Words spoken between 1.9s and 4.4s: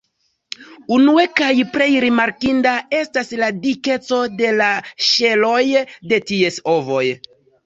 rimarkinda estas la dikeco